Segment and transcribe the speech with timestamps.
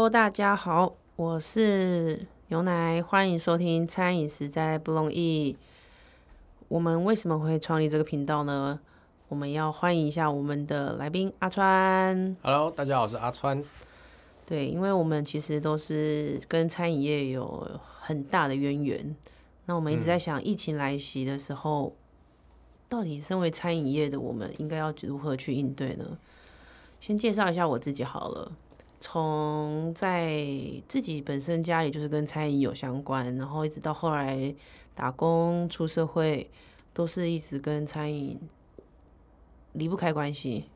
[0.00, 5.52] Hello，大家好，我是牛奶，欢迎收听《餐饮实在不容易》。
[6.68, 8.80] 我们为什么会创立这个频道呢？
[9.28, 12.34] 我们要欢迎一下我们的来宾阿川。
[12.40, 13.62] Hello，大家好，我是阿川。
[14.46, 17.68] 对，因为我们其实都是跟餐饮业有
[18.00, 19.14] 很大的渊源。
[19.66, 21.94] 那我们一直在想，疫情来袭的时候，
[22.88, 26.16] 到底身为餐饮业的我们应该要如何去应对呢？
[27.00, 28.50] 先介绍一下我自己好了。
[29.00, 30.46] 从在
[30.86, 34.54] 自己本身家里就是跟餐饮有相关，然后一直到后来
[34.94, 36.50] 打工出社会，
[36.92, 38.38] 都是一直跟餐饮
[39.72, 40.66] 离不开关系。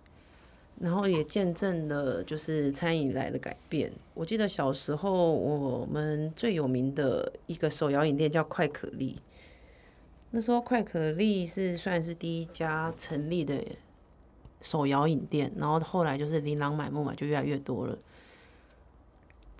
[0.80, 3.92] 然后也见证了就是餐饮来的改变。
[4.12, 9.16] 我记得小时候我们最有名的一个手摇饮店叫快可丽，
[10.31, 13.62] 那时候快可丽是算是第一家成立的
[14.61, 17.97] 手摇饮店，然后后来就是琳琅满目嘛，就越来越多了。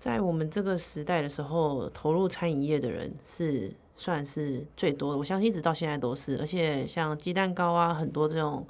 [0.05, 6.37] 在我们这个时代的时候，投入餐饮业的人是算是最多的，我相信一直到现在都是。
[6.37, 8.67] 而且像鸡蛋糕啊，很多这种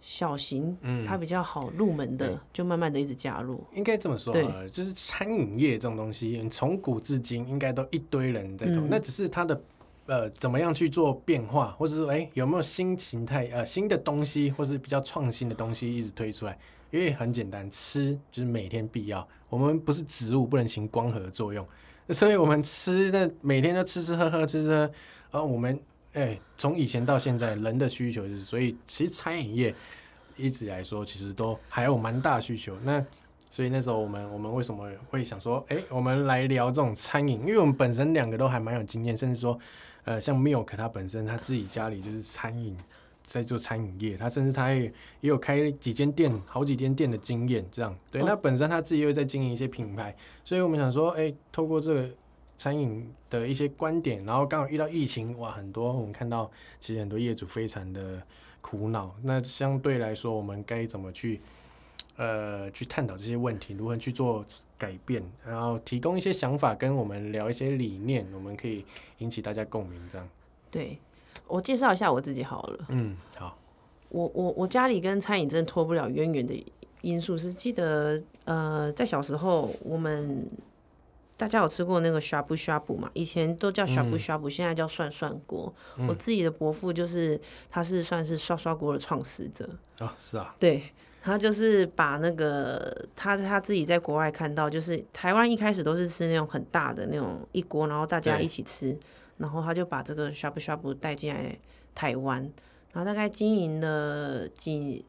[0.00, 0.74] 小型，
[1.06, 3.62] 它比较好入门的，就慢慢的一直加入。
[3.74, 9.60] 应该这么说对好了，就是餐饮业这种东西，从古至今应该都一堆人在投，嗯那只是它的
[10.06, 16.58] 呃怎么样去做变化，或者说哎、有没有新形态呃新的东西，或是比较创新的东西一直推出来。
[16.90, 19.26] 因为很简单，吃就是每天必要。
[19.48, 21.66] 我们不是植物，不能行光合作用，
[22.10, 24.90] 所以我们吃的每天都吃吃喝喝，吃吃喝。
[25.30, 25.78] 呃，我们
[26.12, 29.74] 哎，从以前到现在，人的需求就是，所以其实餐饮业
[30.36, 32.76] 一直来说，其实都还有蛮大需求。
[32.82, 33.04] 那
[33.50, 37.40] 所以那时候我们我们为什么会想说，哎、我们来聊这种餐饮？
[37.40, 39.58] 因为我们本身两个都还蛮有经验，甚至说，
[40.04, 42.76] 呃，像 Milk 他本身他自己家里就是餐饮，
[43.26, 44.84] 在做餐饮业，他甚至他也
[45.20, 48.22] 也有开几间店，好几间店的经验，这样对。
[48.22, 50.14] 哦那本身他自己又在经营一些品牌，
[50.44, 52.08] 所以我们想说，哎、透过这个
[52.56, 56.48] 餐饮的一些观点，然后刚好遇到疫情，哇，很多我们看到
[56.78, 58.22] 其实很多业主非常的
[58.60, 59.12] 苦恼。
[59.22, 61.40] 那相对来说，我们该怎么去
[62.16, 64.46] 呃去探讨这些问题，如何去做
[64.78, 68.84] 改变，然后提供一些想法，跟我们聊一些理念，我们可以
[69.18, 70.28] 引起大家共鸣，这样。
[70.70, 70.98] 对
[71.46, 72.86] 我介绍一下我自己好了。
[72.88, 73.56] 嗯，好，
[74.08, 76.66] 我我我家里跟餐饮真的脱不了渊源的
[77.02, 80.48] 因素是，记得呃，在小时候我们
[81.36, 83.10] 大家有吃过那个 shabu shabu 嘛？
[83.14, 85.72] 以前都叫 shabu shabu，、现在叫涮涮锅。
[86.08, 87.40] 我自己的伯父就是
[87.70, 89.68] 他是算是刷刷锅的创始者，
[90.00, 90.82] 哦，是啊，对。
[91.22, 98.96] 他就是把那个他他自己在国外看到，就是台湾一开始都是吃那种很大的那种一锅，然后大家一起吃，
[99.38, 101.58] 然后他就把这个 shabu shabu 带进来
[101.94, 102.40] 台湾，
[102.92, 105.04] 然后大概经营了几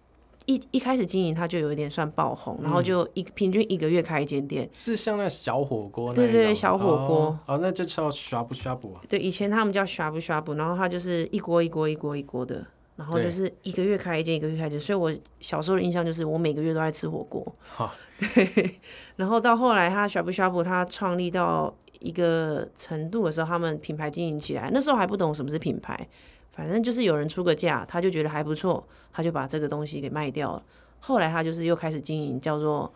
[0.45, 4.69] 一一开始经营他就有一点算爆红，然后就一平均一个月开一间店。
[4.73, 9.01] 是像那小火锅那对对一种小火锅哦，哦那就叫刷不刷不啊？
[9.09, 12.65] 对，以前他们叫 shabu shabu，然后他就是一锅一锅一锅一锅的，
[12.95, 17.45] 然后就是一个月开一间，一个月开一间，所以我小时候的印象就是我每个月都在吃火锅。
[17.75, 17.93] 哈，
[18.33, 18.79] 对，
[19.17, 26.07] 然后到后来他 shabu shabu 他创立到一个程度的时候，他们品牌经营起来，那时候还不懂什么是品牌，
[26.51, 30.63] 反正就是有人出个价，他就觉得还不错，他就把这个东西给卖掉了。
[30.99, 32.91] 后来他就是又开始经营叫做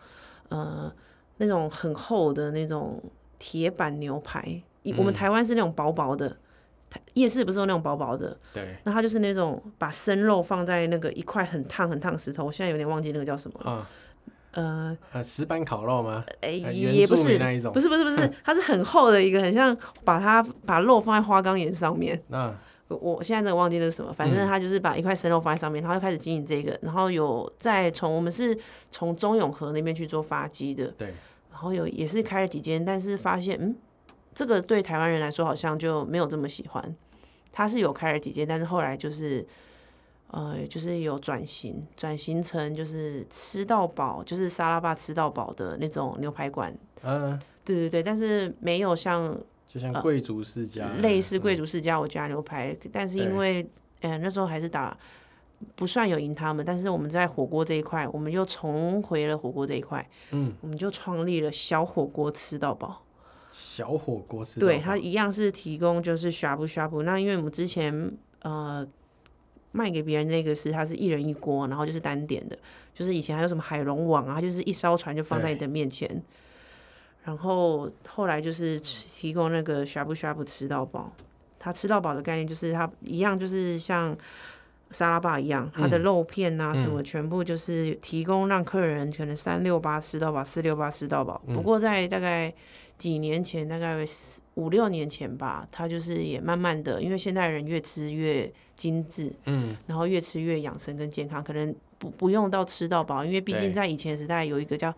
[0.48, 0.92] 呃
[1.38, 3.02] 那种很厚的那种
[3.38, 6.36] 铁板牛排，以我们台湾是那种薄薄的。
[7.14, 13.70] 夜市不是有那种薄薄的，对那他就是那种把生肉放在那个一块很烫很烫石头，我现在有点忘记那个叫什么了。
[13.70, 13.90] 啊，
[14.52, 16.24] 呃，呃，石板烤肉吗？
[16.40, 22.20] 哎、呃也不是那一种不是不是不是， 它是很厚的一个，很像把它把肉放在花岗岩上面。
[22.28, 22.54] 那
[22.88, 28.56] 我我现在真的忘记那是什么，反正他就是把一块生肉放在上面，然后就开始经营这个，然后有再从我们是
[28.90, 31.08] 从中永和那边去做发鸡的，对，
[31.50, 33.74] 然后有也是开了几间，但是发现嗯，
[34.34, 36.94] 这个对台湾人来说好像就没有这么喜欢。
[37.50, 39.46] 他是有开了几间，但是后来就是
[40.32, 46.74] 呃，就是有转型，转型成就是吃到饱，就是沙拉吧吃到饱的那种牛排馆。
[47.02, 49.38] 嗯，对对对，但是没有像
[49.68, 53.68] 就像贵族世家呃类似贵族，世家我家牛排，但是因为
[54.00, 54.96] 呃那时候还是打
[55.76, 63.02] 不算有赢他们，但是我们在火锅这一块，我们又重回了火锅这一块，嗯，我们就创立了小火锅吃到饱。
[63.50, 67.02] 小火锅是对，它一样是提供就是呷哺呷哺。
[67.02, 68.86] 那因为我们之前呃
[69.72, 72.56] 卖给别人那个是它是一人一锅，然后就是单点的，
[72.94, 76.22] 就是以前还有什么海龙王啊，就是一艘船就放在你的面前。
[77.24, 81.12] 然后后来就是提供那个呷哺呷哺吃到饱。
[81.58, 84.16] 它吃到饱的概念就是它一样就是像
[84.90, 91.40] 沙拉吧一样，它的嗯肉片啊什嗯么，全部就是提供让客人可能三六八吃到饱，四六八吃到饱。
[91.46, 92.52] 嗯不过在大概
[93.02, 93.96] 几年前，大概
[94.54, 104.94] 五六年前吧，他就是也慢慢的，因为现代人越吃越精致，嗯，然后越吃越养生跟健康，可能不不用到吃到饱，因为毕竟在以前时代有一个叫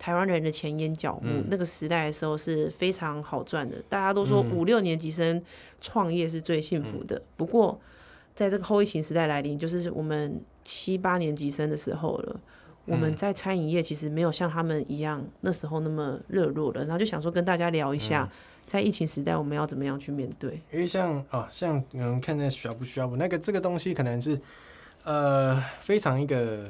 [0.00, 3.76] 台湾人的前眼角目，嗯那个时代的时候是非常好赚的。
[3.88, 5.40] 大家都说嗯五六年级生
[5.80, 7.80] 创业是最幸福的，不过
[8.34, 12.40] 在这个后疫情时代来临，就是我们七八年级生的时候了。
[12.86, 13.16] 我们嗯。
[13.16, 18.00] 在餐饮业其实没有像他们一样那时候那么热络了，然后就想说跟大家聊一嗯。
[18.00, 18.28] 下，
[18.66, 20.60] 在疫情时代我们要怎么样去面对。
[20.72, 24.40] 因为像哦，像有人看在需要不需要不那个这个东西可能是
[25.04, 26.68] 呃非常一个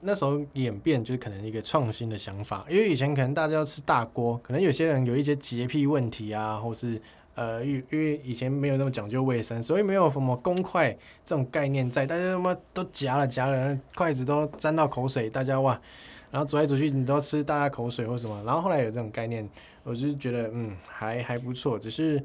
[0.00, 7.00] 那时候演变就是可能一个创新的想法，因为以前可能大家要吃大锅，可能有些人有一些洁癖问题啊，或是
[7.36, 10.90] 呃因因为以前没有那么讲究卫生，所以没有什么公筷
[11.24, 15.80] 这种概念在，大家他妈都夹了夹了，筷子都沾到口水，大家哇。
[16.28, 19.48] 然后走来走去，你都吃大家口水或什么，然后后来有这种概念，
[19.84, 22.22] 我就觉得嗯还还不错，只是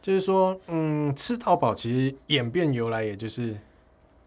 [0.00, 3.54] 就是说，嗯，吃到饱其实演变由来也就是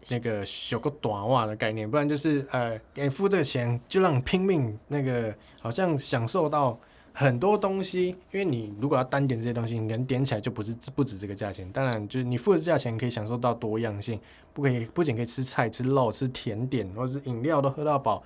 [0.08, 6.78] 那个修个短袜的概念，不然就是呃，给付这个钱就让你拼命那个，好像享受到
[7.16, 8.08] 很多东西。
[8.30, 11.66] 因为你如果要单点这些东西，你可能点起来就不是不止这个价钱。
[11.72, 14.20] 当然，就是你付的价钱可以享受到多样性，
[14.52, 18.22] 不可以不仅可以吃菜、吃肉、吃甜点，或者是饮料都喝到饱，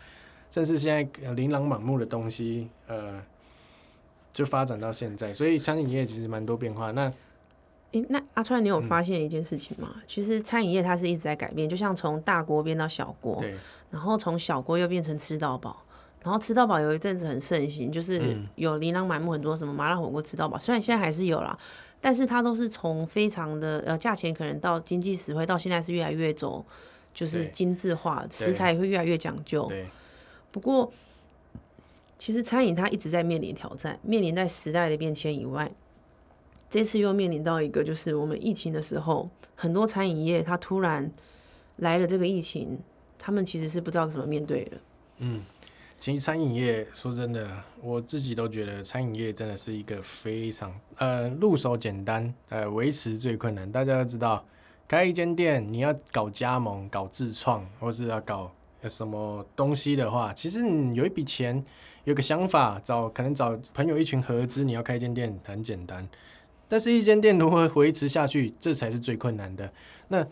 [0.50, 3.22] 甚至现在呃琳琅满目的东西，呃。
[4.32, 6.92] 就发展到现在，所以餐饮业其实蛮多变化。
[6.92, 7.12] 那
[7.90, 9.96] 诶，那阿川，你有嗯发现一件事情吗？
[10.06, 13.56] 其实餐饮业它是一直在改变，就像从大锅变到小锅，对，
[13.90, 15.82] 然后从小锅又变成吃到饱，
[16.22, 21.58] 然后吃到饱有一阵子很盛行，就是嗯有琳琅满目很多什么麻辣火锅吃到饱，虽然现在还是有啦，
[22.00, 26.64] 但是它都是从非常的呃价钱可能到经济实惠，到现在是越来越走
[27.14, 29.67] 就是精致化，食材也会越来越讲究。
[29.67, 29.87] 对，
[30.52, 30.93] 不过，
[32.19, 35.70] 其实餐饮它一直在面临挑战，面临在时代的变迁以外，
[36.69, 41.11] 这次又面临到一个，就是我们疫情的时候，很多餐饮业它突然
[41.76, 42.78] 来了这个疫情，
[43.19, 44.76] 他们其实是不知道怎么面对的。
[45.19, 45.43] 嗯，
[46.00, 47.47] 其实餐饮业说真的，
[47.82, 53.70] 我自己都觉得餐饮业真的是一个非常呃入手简单，呃维持最困难。
[53.70, 54.43] 大家都知道，
[54.88, 58.50] 开一间店你要搞加盟、搞自创，或是要搞
[58.85, 61.62] 什么东西的话，其实你有一笔钱，
[62.05, 66.08] 有个想法，找可能找朋友一群合资，你要开一间店很简单。
[66.67, 69.70] 但是，一间店如何维持下去，这才是最困难的。
[70.08, 70.26] 那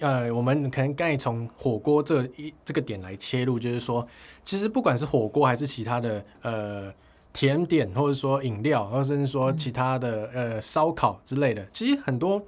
[0.00, 4.06] 呃，我们可能刚才从火锅这一这个点来切入，就是说，
[4.42, 6.92] 其实不管是火锅还是其他的呃
[7.32, 12.42] 甜点，或者说饮料，或者甚至说其他的呃烧烤之类的，其实很多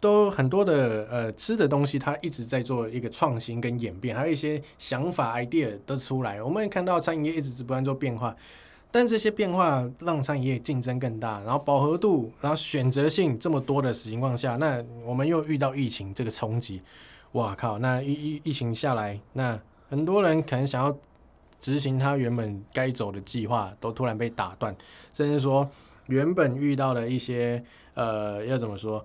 [0.00, 6.42] 都很多的呃吃的东西，它一直在做一个创新跟演变，还有一些想法 idea 都出来。
[6.42, 8.36] 我们也看到餐饮业一直不断做变化。
[8.90, 16.80] 但这些变化让餐饮业竞争更大，然后饱和度，然后选择性这么多的情况下，那我们又遇到疫情这个冲击，
[17.32, 17.78] 哇靠！
[17.78, 20.96] 那疫疫疫情下来，那很多人可能想要
[21.60, 24.74] 执行他原本该走的计划，都突然被打断，
[25.12, 25.68] 甚至说
[26.06, 27.62] 原本遇到的一些
[27.94, 29.04] 呃，要怎么说？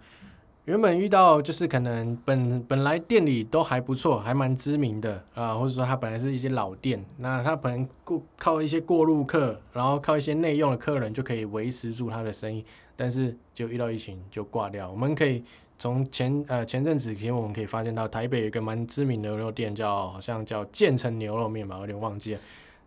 [0.65, 12.63] 原本遇到就是可能本本来店里都还不错，还蛮知名的啊，或者说它本来是一些老店，那它可能过靠一些过路客，然后靠一些内用的客人就可以维持住它的生意，
[12.95, 14.89] 但是就遇到疫情就挂掉。
[14.89, 15.43] 我们可以
[15.77, 22.39] 从前呃前阵子，其实我们可以发现到台北有一个蛮知名的牛肉店叫好像叫建成牛肉面吧，有点忘记了，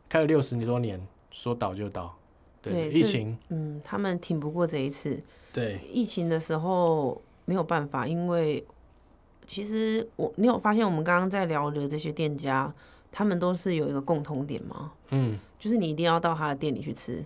[0.08, 0.98] 开了六十多年，
[1.30, 2.16] 说倒就倒。
[2.62, 5.22] 对，疫情，嗯，他们挺不过这一次。
[5.52, 8.62] 对，疫情的时候没有办法，因为
[9.46, 12.70] 其实我你有发现我们刚刚在聊的这些店家，
[13.10, 14.92] 他们都是有一个共同点吗？
[15.10, 17.24] 嗯，就是你一定要到他的店里去吃。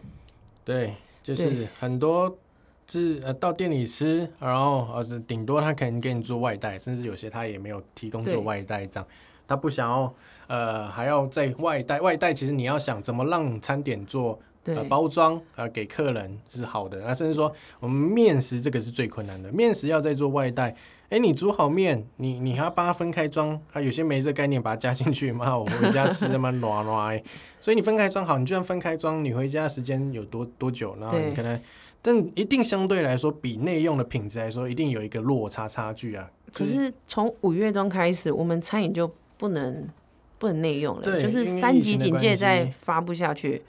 [0.64, 2.38] 对，就是很多
[2.86, 9.08] 是呃到店里吃，然后呃是顶多他可能给你做外带，甚至有些他也没有提供做外带这样，
[9.48, 10.14] 他不想要
[10.46, 20.76] 呃还要在外带，外带其实你要想怎么让餐点做对，呃包装呃给客人是好的，那甚至说我们面食这个是最困难的，面食要再做外带。
[21.10, 23.80] 哎，你煮好面，你你还要帮它分开装啊？
[23.80, 27.20] 有些没这概念，把它加进去，妈， 我回家吃他妈软软。
[27.60, 30.96] 所以你分开装好，你就算分开装，你回家时间有多多久？
[31.00, 31.60] 然后你对可能，
[32.00, 36.30] 但一定相对来说比内用的品质来说，一定有一个落差差距啊。
[36.52, 39.88] 可是从五月中开始，我们餐饮就不能
[40.38, 43.62] 不能内用了，就是三级警戒疫情的关系再发布下去。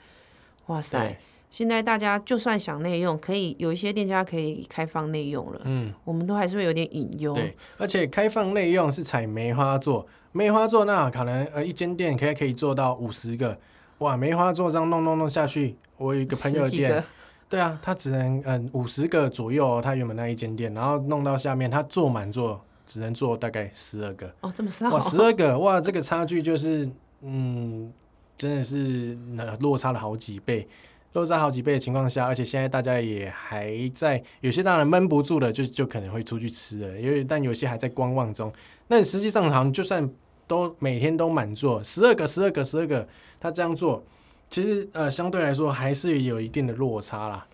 [0.72, 1.16] 哇塞对！
[1.50, 7.34] 现在大家就算想内用，可以有一些店家可以开放内用了，嗯，我们都还是会有点隐忧。
[7.34, 13.58] 对，而且开放内用是采梅花座，梅花座那可能呃一间店可以可以做到五十个，
[13.98, 17.04] 哇，梅花座这样弄弄弄下去，我有一个朋友的店
[17.50, 24.88] 对啊，他只能嗯五十个左右哦，他原本那一间店，然后弄到下面他坐满座只能坐大概十二个，哦，这么少。
[24.88, 26.88] 哇，，十二个哇，这个差距就是
[27.20, 27.92] 嗯，
[28.42, 30.66] 真的是呃落差了好几倍。
[31.12, 38.52] 落差好几倍的情况下，而且现在大家也还在，有些当然闷不住了，就就可能会出去吃了，因为但有些还在观望中。
[38.88, 40.10] 那实际上好像就算
[40.48, 43.06] 都每天都满座，十二个、十二个、十二个，
[43.38, 44.02] 他这样做，
[44.50, 47.46] 其实呃相对来说还是有一定的落差啦。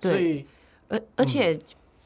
[0.00, 0.46] 对所以
[0.88, 1.58] 而而且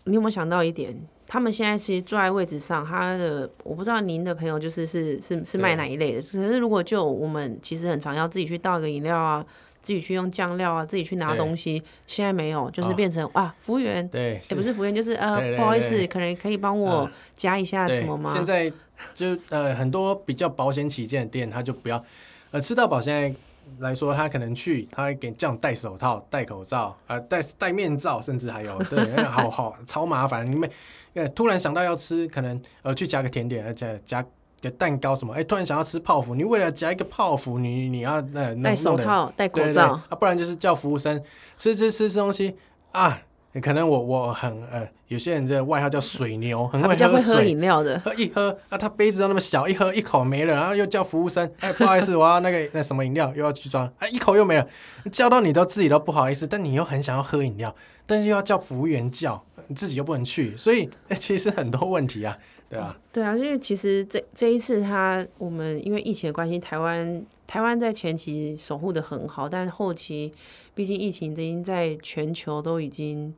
[0.04, 0.98] 你有没有想到一点？
[1.32, 6.22] 他们现在其实坐在位置上，他的我不知道您的朋友就是是是是卖哪一类的。
[6.22, 9.46] 可是如果就我们其实很常要自己去倒个饮料啊，
[9.80, 18.32] 自己去用酱料啊，自己去拿东西，现在没有，就是哦变成、啊，服务员对，也不是服务员，就是呃不好意思，可能可以帮我嗯加一下什么吗？
[18.34, 18.68] 现在
[19.14, 22.04] 就呃很多比较保险起见的店，他就不要
[22.50, 23.32] 呃吃到饱现在
[23.78, 30.50] 来说，他可能去他会给叫你戴手套、戴口罩、呃戴戴面罩，甚至还有对， 那好好超麻烦。
[30.50, 30.68] 你们
[31.14, 34.24] 呃突然想到要吃，可能呃去夹个甜点，而且夹
[34.60, 41.22] 个蛋糕什么，哎、突然想要吃泡芙，你为了夹一个泡芙，你你要呃弄戴手套、戴口罩，啊，不然就是叫服务生
[41.56, 42.56] 吃吃吃吃东西
[42.92, 43.22] 啊。
[43.60, 47.50] 可能我我很呃，有些人的外号叫水牛，很会喝水。
[47.50, 47.98] 饮料的。
[48.04, 54.66] 喝一喝啊，他杯子都那么小，一喝一口没了，然后又叫服务生， 哎，不好意思，我要那个那什么饮料，又要去装，哎，一口又没了，
[55.10, 57.74] 叫到你都自己都不好意思，但你又很想要喝饮料，
[58.06, 62.36] 但是又要叫服务员叫，你自己又不能去，所以、 哎其实很多问题啊，
[62.68, 70.32] 对啊，对啊，因为其实这这一次他我们因为疫情的关系，台湾台湾在前期守护的很好，但后期
[70.74, 73.32] 毕竟疫情已经在全球都已经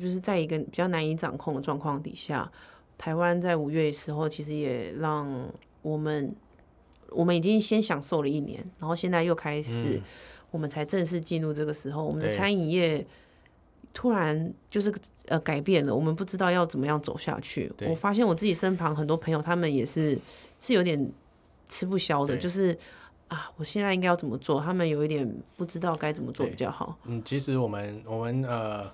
[0.00, 2.48] 就是在一个比较难以掌控的状况底下，
[2.96, 5.48] 台湾在五月的时候其实也让
[5.82, 6.32] 我们
[7.08, 10.02] 我们已经先享受了一年，然后现在又开始、嗯
[10.52, 13.04] 我们才正式进入这个时候，我们的餐饮业。
[13.92, 14.92] 突然就是
[15.26, 17.72] 呃改变了，我们不知道要怎么样走下去。
[17.86, 20.18] 我发现我自己身旁很多朋友，他们也是
[20.60, 21.10] 是有点
[21.68, 22.76] 吃不消的，就是
[23.28, 24.60] 啊，我现在应该要怎么做？
[24.60, 26.96] 他们有一点不知道该怎么做比较好。
[27.04, 28.90] 嗯，其实我们我们呃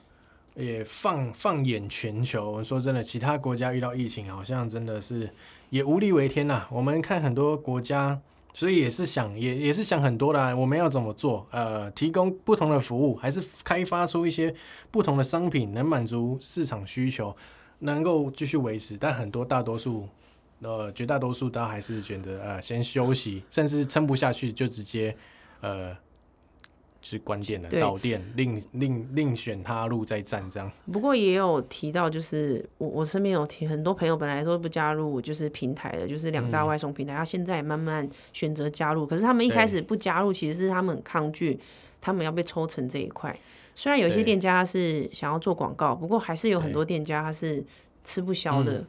[0.55, 5.29] 也放放眼全球，说真的，其他国家遇到疫情，好像真的是
[5.71, 8.19] 也无力为天呐、我们看很多国家，
[8.57, 11.47] 所以也是想也也是想很多的、我们要怎么做？
[11.51, 14.53] 呃，提供不同的服务，还是开发出一些
[14.91, 17.37] 不同的商品，能满足市场需求，
[17.81, 18.97] 能够继续维持。
[18.97, 20.09] 但很多大多数。
[20.61, 25.15] 呃，绝大多数都还是选择呃先休息，甚至撑不下去就直接
[25.61, 25.95] 呃
[27.09, 30.69] 是关店了，对倒店，另另另选他路再战这样。
[30.93, 39.07] 不过也有提到，就是我我身边有提很多朋友本来说不加入就是平台的，就是两大外送平台，他现在也慢慢选择加入。
[39.07, 41.57] 可是他们一开始不加入，其实是他们很抗拒，
[42.01, 43.39] 他们要被抽成这一块。
[43.77, 47.65] 虽然有一些店家是想要做广告，不过还是有很多店家他是
[48.03, 48.85] 吃不消的。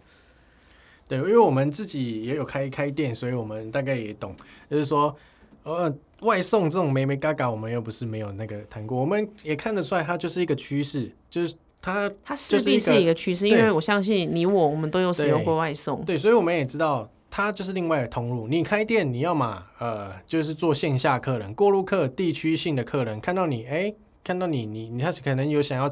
[1.07, 4.35] 对，因为我们自己也有开开店，所以我们大概也懂，
[4.69, 5.15] 就是说，
[5.63, 16.03] 呃，外送这种美美嘎嘎，我们又不是没有那个谈过，我们也看得出来，它就是一个趋势，就是它它势必是一个趋势，因对为我相信你我我们都有使用对过外送。
[16.05, 18.47] 对，所以我们也知道，它就是另外的通路。
[18.47, 23.93] 你开店，你要嘛，呃，就是做线下客人、过路客、地区性的客人，看到你，哎，
[24.27, 25.89] 看到你，你你他可能有想要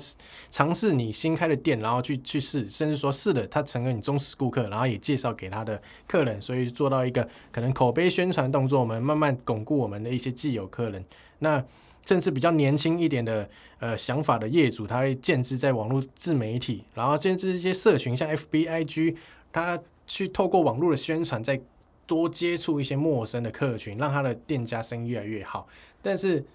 [0.52, 11.02] 尝试你新开的店，然后去去试，甚至说试了，他成为你忠实顾客，然后也介绍给他的客人，所以做到一个可能口碑宣传动作，我们慢慢巩固我们的一些既有客人。
[11.40, 11.64] 那
[12.06, 13.50] 甚至比较年轻一点的
[13.80, 19.16] 呃想法的业主，他会建制在网络自媒体，然后建制一些社群，像 FBIG，
[19.54, 21.58] 他去透过网络的宣传，再
[22.06, 25.66] 多接触一些陌生的客群，让他的店家生意越来越好。
[26.02, 26.46] 但是，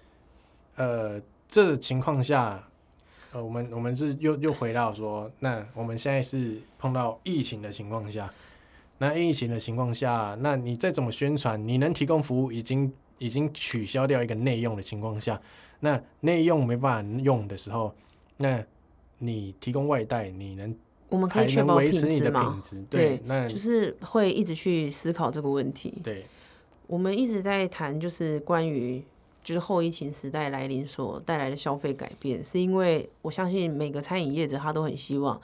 [0.75, 1.19] 呃，
[1.51, 2.65] 这情况下，
[3.33, 8.33] 呃，我们我们是又又回到说，那我们现在是碰到疫情的情况下，
[8.99, 15.41] 那疫情的情况下，那你再怎么宣传，你能提供服务已经已经取消掉一个内用的情况下，
[15.81, 17.93] 那内用没办法用的时候，
[18.37, 18.63] 那
[19.17, 20.73] 你提供外带，你能
[21.09, 22.61] 我们可以确保品维持你的质嘛品？
[22.61, 22.85] 质？
[22.89, 25.93] 对那就是会一直去思考这个问题。
[26.01, 26.25] 对
[26.87, 29.03] 我们一直在谈，就是关于
[29.43, 35.39] 就是后疫情时代来临所带来的消费改变，是因为我相信每个餐饮业者他都很希望，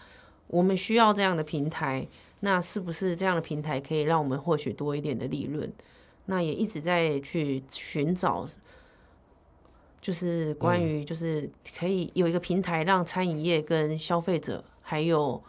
[0.48, 2.08] 我们需要这样的平台，
[2.42, 5.72] 那是不是这样的平台可以让我们获取多一点的利润？
[6.26, 8.48] 那也一直在去寻找
[10.02, 15.42] 就是关于就是可以有一个平台让餐饮业跟消费者还有。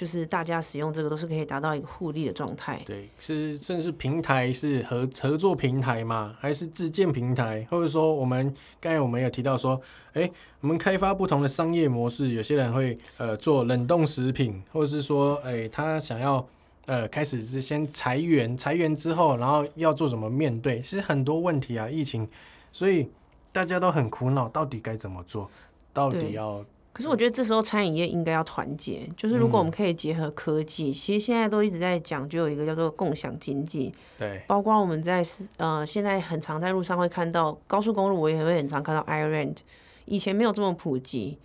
[0.00, 2.80] 就是大家使用这个都是可以达到一个互利的状态。
[2.86, 6.34] 对，是甚至平台是合合作平台嘛？
[6.40, 7.66] 还是自建平台？
[7.70, 9.78] 或者说我们刚才我们有提到说，
[10.14, 10.30] 哎，
[10.62, 16.48] 我们开发不同的商业模式，有些人会呃做冷冻食品，或者是说，哎，他想要
[16.86, 20.80] 呃开始是先裁员，裁员之后，然后要做什么面对？
[20.80, 22.26] 其实很多问题啊，疫情，
[22.72, 23.06] 所以
[23.52, 25.50] 大家都很苦恼，到底该怎么做？
[25.92, 26.64] 到底要？
[26.92, 33.92] 可是我觉得这时候餐饮业应该要团结，就是如果我们可以结合科技，其实现在都一直在讲，就有一个叫做共享经济。
[34.18, 35.22] 对，包括我们在
[35.56, 39.54] 呃现在很常在路上会看到高速公路，我也会很常看到 Iron，
[40.04, 41.38] 以前没有这么普及。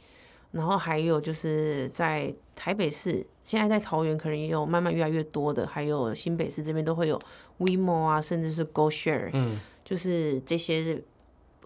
[0.52, 7.20] 然后还有就是在台北市，现在在桃园可能也有慢慢越来越多的，还有新北市这边都会有
[7.60, 11.04] WeMo 啊，甚至是 GoShare，嗯，就是这些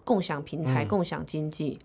[0.02, 1.78] 共享平台、共享经济。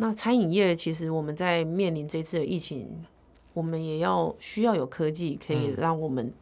[0.00, 3.04] 那餐饮业其实我们在面临这次的疫情，
[3.52, 6.32] 我们也要需要有科技可以让我们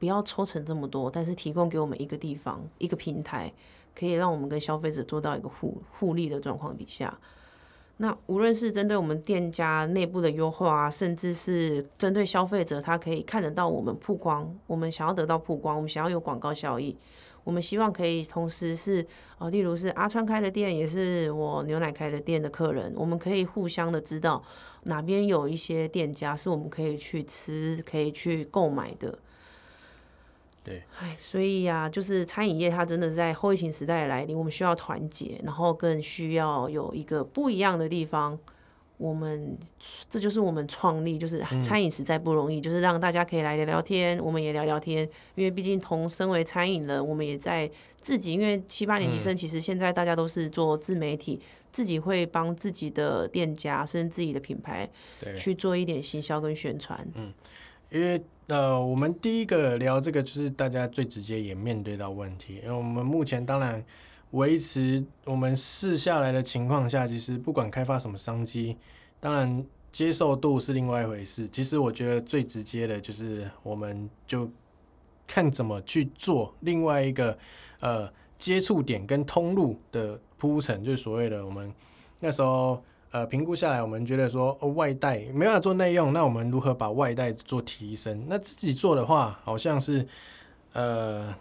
[0.00, 3.52] 不要抽成这么多，但是提供给我们一个地方一个平台，
[3.94, 7.16] 可以让我们跟消费者做到一个互互利的状况底下。
[7.98, 16.96] 那无论是针对我们店家内部的优化啊，甚至是针对消费者，他可以看得到我们曝光，我们想要得到曝光，我们想要有广告效益。
[17.44, 19.06] 我们希望可以同时是，
[19.38, 24.42] 呃，例如是阿川开的店，也是我牛奶开的店的客人，我们可以互相的知道
[24.84, 29.18] 哪边有一些店家是我们可以去吃、可以去购买的。
[30.64, 38.38] 对，哎，所以呀，就是餐饮业它真的是在后疫情时代来临，我们需要团结，然后更需要有一个不一样的地方。
[38.98, 39.58] 我们
[40.08, 45.08] 这就是我们创立，就是餐饮实在不容易，就是让大家可以来聊聊天，我们也聊聊天。
[45.34, 47.68] 因为毕竟同身为餐饮人，我们也在
[48.00, 51.40] 自己，因为七八年级生其实现在大家都是做自媒体，
[51.72, 54.88] 自己会帮自己的店家甚至自己的品牌
[55.36, 57.04] 去做一点行销跟宣传。
[57.14, 57.32] 嗯，
[57.90, 63.84] 因为呃，我们第一个聊这个就是大家最直接也面对到问题，因为我们目前当然。
[64.32, 68.76] 维持我们试下来的情况下，其实不管开发什么商机，
[69.20, 71.46] 当然接受度是另外一回事。
[71.48, 74.50] 其实我觉得最直接的就是，我们就
[75.26, 77.36] 看怎么去做另外一个
[77.80, 81.70] 呃接触点跟通路的铺陈，就是所谓的我们
[82.20, 88.24] 那时候呃评估下来，我们觉得说外带没办法做内用，那我们如何把外带做提升？
[88.28, 90.06] 那自己做的话，好像是
[90.72, 91.34] 呃。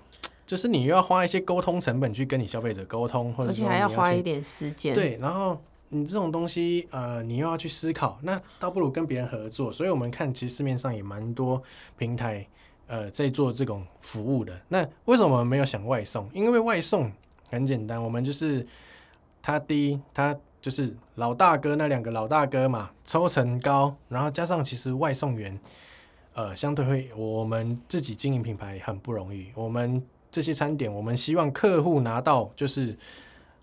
[0.51, 4.93] 就是你又要花一些沟通成本去跟你消费者沟通，或者而且还要花一点时间。
[4.93, 9.71] 对，然后你这种东西，呃，你又要去思考，那倒不如跟别人合作。
[9.71, 11.63] 所以我们看，其实市面上也蛮多
[11.97, 12.45] 平台，
[12.87, 14.59] 呃，在做这种服务的。
[14.67, 16.29] 那为什么我们没有想外送？
[16.33, 17.09] 因为外送
[17.49, 18.67] 很简单，我们就是
[19.41, 25.57] 他第一，他就是老大哥那两个老大哥嘛，抽成高，然后加上其实外送员，
[26.33, 30.05] 呃，相对会我们自己经营品牌很不容易，我们。
[30.31, 32.95] 这些餐点，我们希望客户拿到就是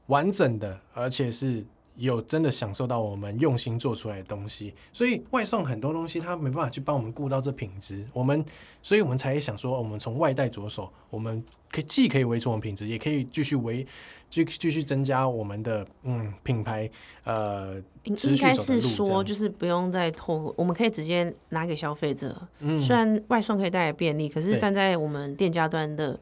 [0.06, 1.64] 完整的，而且是
[1.96, 4.74] 有真的享受到我们用心做出来的东西。
[4.92, 8.04] 所以外送很多东西，他没办法去帮我们顾到这品质。
[8.12, 8.44] 我们，
[8.82, 13.86] 所以我们才想说，我们从外带着手，我们可以既可以维持我们品质，也可以继续维
[14.30, 16.88] 继继续增加我们的嗯品牌
[17.24, 17.82] 呃。
[18.04, 22.40] 应该是说，就是不用再透过，我们可以直接拿给消费者。
[22.60, 26.18] 嗯，虽然外送可以带来便利，可是站在我们店家端的。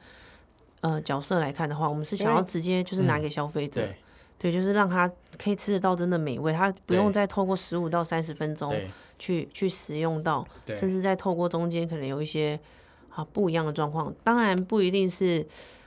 [0.86, 3.82] 呃，角色来看的话，我们是想要直接就是拿给消费者，
[4.38, 8.72] 对，就是让他可以吃得到真的美味，他不用再透过十五到三十分钟
[9.18, 10.46] 去去食用到，
[10.76, 12.56] 甚至再透过中间可能有一些
[13.10, 14.14] 啊不一样的状况。
[14.22, 15.44] 当然不一定是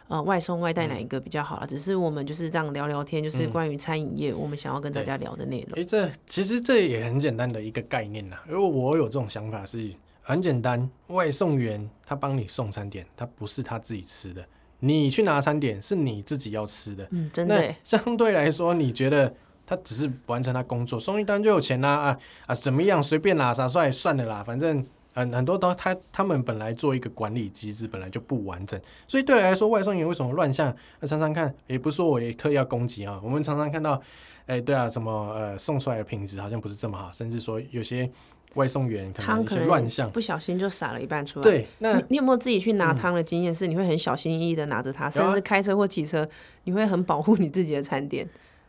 [0.10, 5.80] 呃外送外带哪一个比较好了，只是我们就是这样聊聊天，就是关于餐饮业我们想要跟大家聊的内容。
[5.80, 14.46] 哎，这其实这也很简单的一个概念呐，因为我有这种想法是很简单，外送员他帮你送餐点，他不是他自己吃的。
[14.82, 17.76] 你去拿餐点是你自己要吃的，嗯，真的。
[17.84, 19.34] 相对来说，你觉得
[19.66, 23.04] 他只是完成他工作，送一单就有钱啦啊啊，怎么样？
[23.04, 30.74] 随便啦，啥帅算了啦，反正很很多都他他们本来做一个管理机制本来就不完整，所以对来说，外送员为什么乱象？
[31.00, 34.02] 那常常看，也不是说我也特意要攻击啊，我们常常看到，
[34.46, 38.10] 哎，对啊，什么呃送出来的品质好像不是这么好，甚至说有些。
[38.56, 41.44] 外送员可能一些乱象，不小心就洒了一半出来。
[41.44, 43.54] 对，那你有没有自己去拿汤的经验？
[43.54, 46.28] 是你会很小心翼翼的拿着它，甚至开车或骑车，
[46.64, 48.28] 你会很保护你自己的餐点。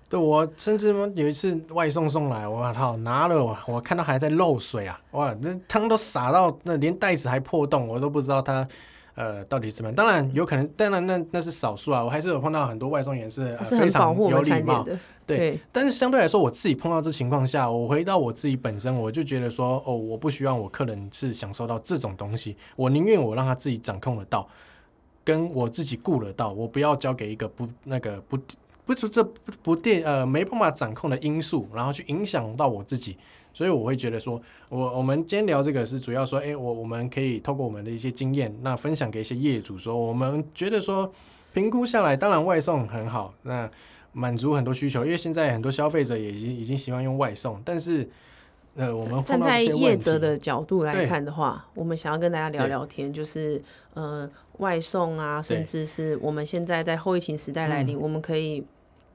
[0.08, 5.00] 对我甚至有一次外送送来，我靠，拿了我我看到还在漏水啊！
[5.12, 8.66] 哇，那汤都洒到那连袋子还破洞，我都不知道它
[9.14, 9.94] 呃到底怎么样。
[9.94, 14.84] 当然有可能，当然那那是少数啊，我还是有碰到很多外送员是非常有礼貌
[15.30, 15.36] 的。
[15.36, 24.46] 对，但是相对来说，我自己碰到这情况下，我回到我自己本身，我就觉得说，哦，我不希望我客人是享受到这种东西，我宁愿我让他自己掌控得到，
[25.24, 28.38] 跟我自己顾得到，我不要交给一个不那个不
[28.84, 33.16] 不是这不不电呃没办法掌控的因素，然后去影响到我自己。
[33.52, 41.12] 所以我会觉得说，我我们今天聊这个是主要说，哎，我我们可以透过我们的一些经验，那分享给一些业主说，我们觉得说
[41.52, 43.70] 评估下来，当然外送很好，那。
[44.12, 48.08] 满足很多需求，因为现在很多消费者也已经已经喜欢用外送，但是
[48.74, 53.60] 呃，我们站在业者的角度来看的话，我们想要跟大家聊聊天，就是
[53.94, 58.64] 呃，外送啊，甚至是我们现在在后疫情时代来临，我们可以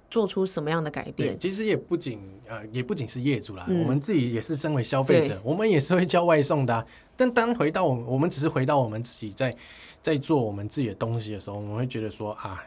[0.10, 1.38] 做出什么样的改变？
[1.40, 6.86] 其实也不仅呃，也不仅是业主啦，我们自己也是身为消费者，我们也是会叫外送的。
[7.16, 9.56] 但当回到我们，我们只是回到我们自己在
[10.02, 12.64] 在做我们自己的东西的时候，我们会觉得说啊。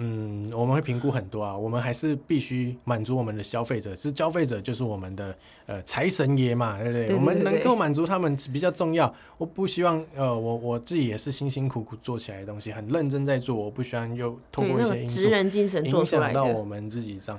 [0.00, 7.14] 嗯，我们会评估很多啊，我们还是必须满足我们的消费者，是消费者就是我们的呃财神爷嘛，对不对？
[7.16, 9.12] 我们能够满足他们比较重要。
[9.38, 15.22] 我不希望呃，我我自己也是辛辛苦苦做起来的东西，很认真在做，我不希望又通过一些因素
[15.82, 17.38] 影响到我们自己上。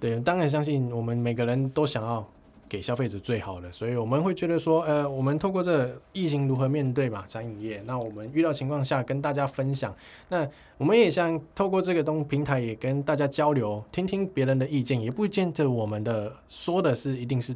[0.00, 2.28] 对，当然相信我们每个人都想要。
[2.70, 9.92] 给消费者最好的，所以我们会觉得说，呃，我们透过这疫情如何面对嘛，餐饮业，那我们遇到情况下跟大家分享，
[10.28, 17.52] 那我们也想透过这个东平台也跟大家交流，听听别人的意见，也不见得我们的说的是一定是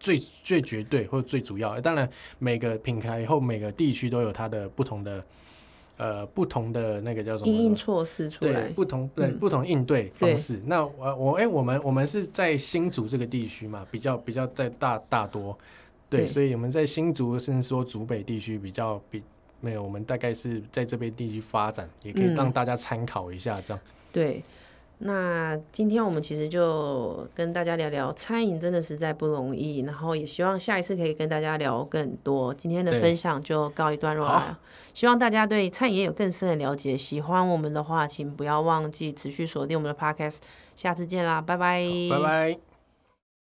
[0.00, 5.22] 最最绝对或最主要，当然每个品牌或每个地区都有它的不同的。
[5.96, 7.52] 呃，不同的那个叫什么？
[7.52, 10.60] 应措施出来，不同对不同应对方式。
[10.66, 15.56] 那我我哎，我们我们是在新竹这个地区嘛，比较比较在大大多，
[16.10, 19.22] 对，所以我们在新竹甚至说竹北地区比较比
[19.60, 23.80] 没有，我们大概是在这边地区发展，也可以让大家参考一下这样。
[24.12, 24.42] 对。
[24.98, 29.80] 那今天我们其实就跟大家聊聊餐饮，真的实在不容易。
[29.80, 32.54] 然后也希望下一次可以跟大家聊更多。
[32.54, 34.58] 今天的分享就告一段落了，
[34.94, 36.96] 希望大家对餐饮业有更深的了解。
[36.96, 40.38] 喜欢我们的话，请不要忘记持续锁定我们的 Podcast。
[40.76, 42.73] 下次见啦，拜拜，拜拜。